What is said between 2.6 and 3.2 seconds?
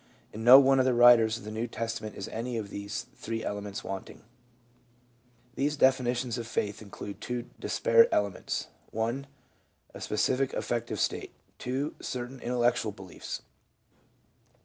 these